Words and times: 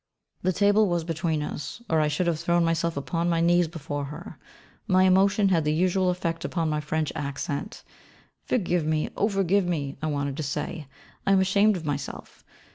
The 0.41 0.51
table 0.51 0.87
was 0.89 1.03
between 1.03 1.43
us, 1.43 1.79
or 1.87 1.99
I 2.01 2.07
should 2.07 2.25
have 2.25 2.39
thrown 2.39 2.65
myself 2.65 2.97
upon 2.97 3.29
my 3.29 3.39
knees 3.39 3.67
before 3.67 4.05
her. 4.05 4.39
My 4.87 5.03
emotion 5.03 5.49
had 5.49 5.63
the 5.63 5.71
usual 5.75 6.09
effect 6.09 6.43
upon 6.43 6.71
my 6.71 6.79
French 6.79 7.11
accent. 7.15 7.83
'Forgive 8.43 8.83
me, 8.83 9.11
oh 9.15 9.29
forgive 9.29 9.67
me,' 9.67 9.97
I 10.01 10.07
wanted 10.07 10.37
to 10.37 10.41
say, 10.41 10.87
'I 11.27 11.31
am 11.33 11.39
ashamed 11.39 11.77
of 11.77 11.85
myself.' 11.85 12.43